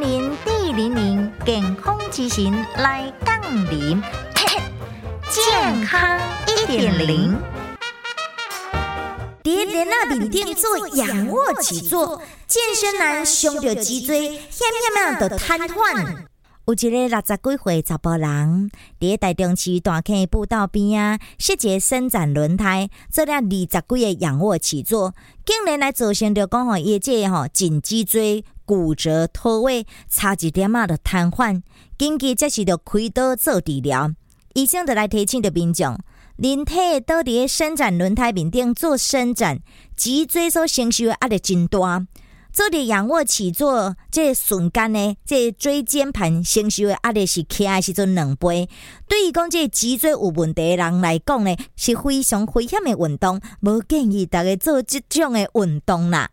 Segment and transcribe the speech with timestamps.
[0.00, 4.02] 零零健康之行来杠铃，
[5.30, 7.38] 健康一点零。
[9.42, 16.31] 伫连那面顶做仰卧起坐，健身男伤着脊椎，险险啊，就瘫痪。
[16.64, 18.70] 有一个六十几岁查甫人，
[19.00, 25.12] 伫台中市大坑步道边啊，设一个伸展轮胎，做了二十几个仰卧起坐，
[25.44, 31.62] 竟然来造成着讲吼，伊这吼颈脊椎骨折脱位，差一点啊就瘫痪，
[31.98, 34.12] 紧急则是着开刀做治疗。
[34.54, 35.98] 医生就来提醒着民众，
[36.36, 39.58] 人体倒伫伸展轮胎面顶做伸展，
[39.96, 42.06] 脊椎所承受的压力真大。
[42.52, 48.68] 做伫仰卧起坐，这瞬间呢，这椎间盘承受的压力是起来时阵两倍。
[49.08, 56.30] 对于讲这脊椎有问题的人来讲呢，是非常危险的运动，无建议大家做即种的运动啦。